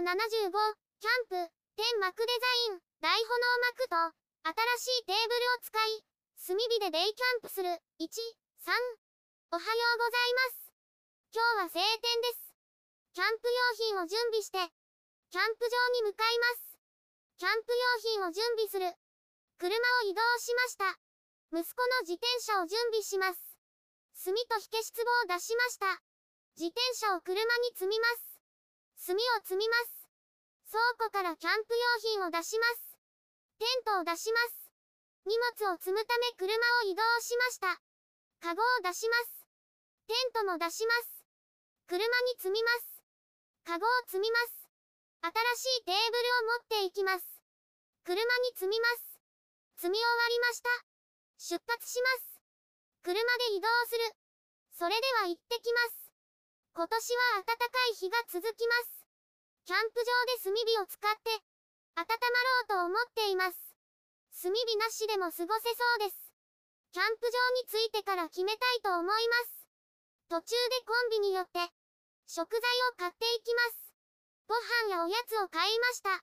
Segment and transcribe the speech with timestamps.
[0.00, 1.36] 75、キャンプ、
[1.76, 3.36] 天幕デザイン、大炎
[3.76, 4.16] 幕と、
[4.48, 6.00] 新しいテーブルを使い、
[6.40, 8.72] 炭火でデイキャンプする、1、3。
[9.52, 10.72] おはようございます。
[11.36, 12.48] 今日は晴天です。
[13.12, 14.72] キャンプ用品を準備して、
[15.28, 16.80] キャンプ場に向かいます。
[17.36, 18.88] キャンプ用品を準備する。
[19.60, 20.96] 車を移動しました。
[21.52, 23.36] 息子の自転車を準備します。
[24.24, 26.00] 炭と火消し壺を出しました。
[26.56, 27.44] 自転車を車に
[27.76, 28.29] 積みます。
[29.10, 30.06] 炭を積みます。
[30.70, 31.82] 倉庫からキャンプ用
[32.14, 32.94] 品を出します。
[33.58, 34.70] テントを出します。
[35.26, 37.82] 荷物を積むため車を移動しました。
[38.38, 39.42] カゴを出します。
[40.06, 41.26] テントも出します。
[41.90, 43.02] 車に積みます。
[43.66, 44.70] カゴを積みます。
[45.26, 47.26] 新しいテーブルを持っていきます。
[48.06, 49.18] 車に積みます。
[49.74, 50.70] 積み終わりました。
[51.58, 52.38] 出発します。
[53.02, 54.14] 車で移動する。
[54.78, 56.14] それでは行ってきます。
[56.78, 58.99] 今年は暖かい日が続きます。
[59.70, 61.30] キャンプ場で炭火を使って、
[61.94, 63.54] 温まろうと思っています。
[64.42, 66.34] 炭火なしでも過ごせそうです。
[66.90, 69.14] キャンプ場に着いてから決めたいと思いま
[69.46, 69.70] す。
[70.26, 70.90] 途中でコ
[71.22, 71.62] ンビによって、
[72.26, 72.58] 食材
[72.90, 73.94] を買っていきます。
[74.50, 74.58] ご
[74.90, 76.18] 飯やおやつを買いました。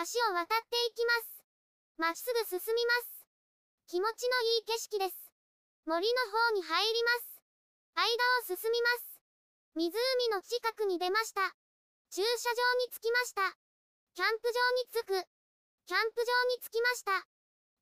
[0.00, 1.44] 橋を渡っていきます。
[2.00, 3.28] まっすぐ進みます。
[3.92, 5.28] 気持ちのいい景色です。
[5.84, 7.44] 森の方に入ります。
[7.92, 8.08] 間
[8.40, 9.20] を進みます。
[9.76, 9.92] 湖
[10.32, 11.54] の近くに出ました。
[12.10, 13.54] 駐車場に着きました。
[14.14, 15.22] キャンプ場に着く。
[15.86, 17.22] キャンプ場に着きました。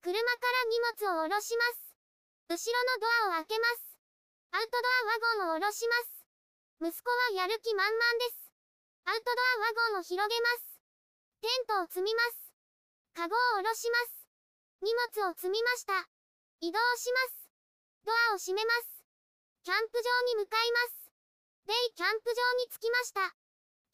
[0.00, 1.92] 車から荷物を下ろします。
[2.48, 4.00] 後ろのドアを開けます。
[4.52, 6.24] アウトドアワゴンを下ろします。
[6.80, 8.48] 息子はやる気満々です。
[9.04, 10.80] アウトドアワゴンを広げます。
[11.44, 12.48] テントを積みます。
[13.12, 14.24] カゴを下ろします。
[14.80, 14.88] 荷
[15.20, 16.08] 物を積みました。
[16.64, 17.52] 移動します。
[18.08, 19.04] ドアを閉めます。
[19.64, 21.12] キャンプ場に向かいます。
[21.68, 23.43] デイキャンプ場に着きました。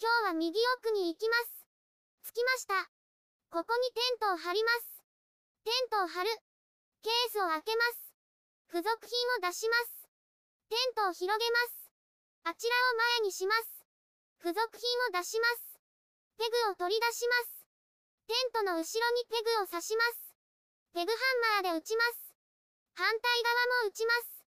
[0.01, 1.61] 今日は右奥に行きます。
[2.25, 2.89] 着きました。
[3.53, 5.05] ここにテントを張ります。
[5.61, 6.31] テントを張る。
[7.05, 8.17] ケースを開けます。
[8.73, 10.09] 付属品を出します。
[10.73, 11.93] テントを広げます。
[12.49, 13.85] あちらを前にします。
[14.41, 15.77] 付属品を出します。
[16.41, 17.69] ペグを取り出します。
[18.25, 20.33] テントの後ろにペグを刺します。
[20.97, 22.33] ペグハンマーで打ちます。
[22.97, 24.49] 反対側も打ちます。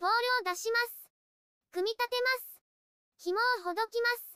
[0.00, 1.12] ポールを出します。
[1.76, 2.56] 組み立てま
[3.20, 3.28] す。
[3.28, 4.35] 紐をほどきます。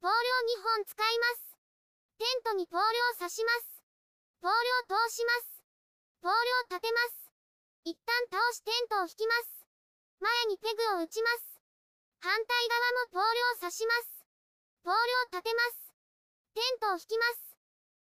[0.00, 0.20] ポールを
[0.56, 1.60] 2本使います。
[2.16, 3.84] テントにポールを刺します。
[4.40, 5.60] ポールを通します。
[6.24, 7.28] ポールを立てます。
[7.84, 9.68] 一旦倒しテントを引きます。
[10.24, 11.60] 前にペグを打ちます。
[12.16, 12.48] 反対
[13.12, 14.24] 側もポールを刺します。
[14.84, 15.00] ポール
[15.36, 15.92] を立てます。
[16.56, 17.52] テントを引きます。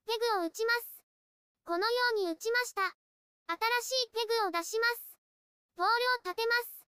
[0.08, 1.03] ペグを打ちます。
[1.68, 2.88] このように打ちました。
[3.52, 5.19] 新しいペグを出します。
[5.75, 6.88] ポールを立てます。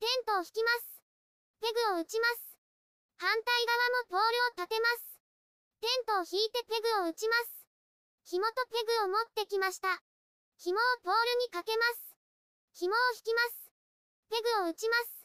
[0.00, 1.00] テントを引きます。
[1.64, 2.53] ペグを打ちます。
[3.24, 5.16] 反対側もポールを立てます。
[5.80, 7.64] テントを引いてペグを打ちます。
[8.28, 9.96] 紐とペグを持ってきました。
[10.60, 12.12] 紐をポールにかけます。
[12.76, 13.72] 紐を引きます。
[14.28, 15.24] ペグを打ちます。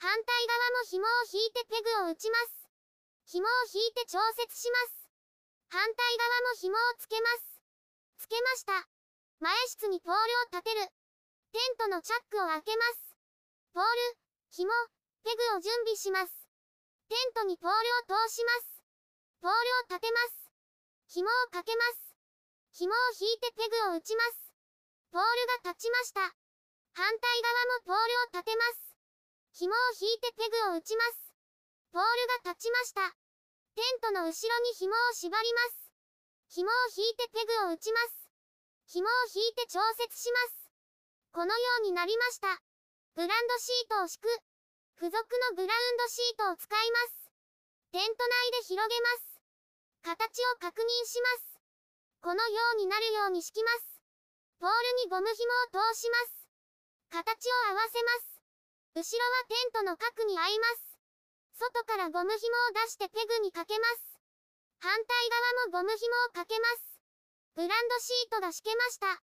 [0.00, 2.72] 反対側も紐を引いてペグを打ちます。
[3.28, 5.12] 紐を引いて調節します。
[5.68, 7.60] 反対側も紐をつけます。
[8.16, 8.88] つけました。
[9.44, 10.88] 前室にポールを立てる。
[11.52, 13.12] テントのチャックを開けます。
[13.76, 14.16] ポール、
[14.48, 14.72] 紐、
[15.20, 16.45] ペグを準備します。
[17.08, 18.82] テントにポールを通します。
[19.40, 20.50] ポールを立てます。
[21.06, 22.16] 紐をかけます。
[22.72, 24.52] 紐を引いてペグを打ちます。
[25.12, 26.20] ポールが立ちました。
[26.92, 28.96] 反対側もポールを立てます。
[29.52, 31.32] 紐を引いてペグを打ちます。
[31.92, 33.14] ポールが立ちました。
[33.76, 35.92] テントの後ろに紐を縛ります。
[36.48, 38.28] 紐を引いてペグを打ちます。
[38.86, 40.70] 紐を引いて調節します。
[41.32, 42.60] このようになりました。
[43.14, 44.55] ブランドシートを敷く。
[44.96, 45.20] 付属
[45.52, 47.28] のグラウンドシートを使います。
[47.92, 49.36] テント内で広げます。
[50.00, 51.60] 形を確認します。
[52.24, 54.00] このようになるように敷きます。
[54.56, 56.48] ポールにゴム紐を通します。
[57.12, 58.40] 形を合わせます。
[58.96, 60.96] 後ろはテントの角に合います。
[61.60, 64.16] 外からゴム紐を出してペグにかけます。
[64.80, 65.28] 反対
[65.76, 66.96] 側もゴム紐をかけます。
[67.52, 69.20] ブランドシートが敷けました。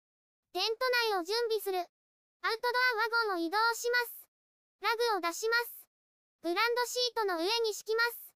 [0.55, 1.79] テント内を準備する。
[1.79, 2.79] アウトド
[3.27, 4.16] アワゴンを移動します。
[4.81, 5.87] ラグを出します。
[6.41, 8.33] ブランドシートの上に敷きます。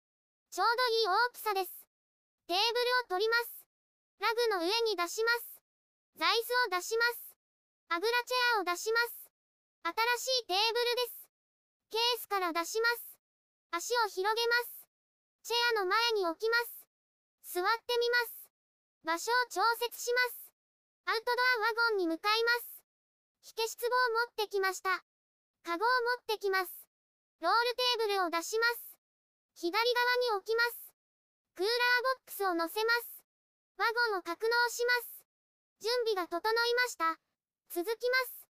[0.51, 1.71] ちょうどいい大きさです。
[2.47, 3.67] テーブルを取ります。
[4.21, 5.61] ラグの上に出します。
[6.17, 7.37] 座椅子を出します。
[7.91, 9.31] あぐらチェアを出します。
[9.83, 11.29] 新しいテーブルです。
[11.91, 13.19] ケースから出します。
[13.71, 14.87] 足を広げます。
[15.43, 17.55] チェアの前に置きます。
[17.55, 18.51] 座ってみます。
[19.05, 20.53] 場所を調節します。
[21.07, 22.85] アウトドアワゴンに向かいます。
[23.41, 23.91] 火消し壺を
[24.27, 25.08] 持ってきました。
[25.69, 26.73] カゴを持ってきます。
[27.45, 28.97] ロールテーブルを出します。
[29.53, 30.97] 左側に置きます。
[31.61, 31.77] クーラー
[32.17, 33.21] ボックスを乗せます。
[33.77, 35.29] ワゴンを格納します。
[35.85, 37.21] 準備が整いました。
[37.69, 38.49] 続きます。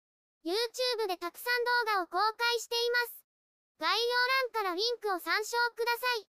[0.47, 3.27] YouTube でたくさん動画を公開しています。
[3.81, 6.30] 概要欄からリンクを参照ください。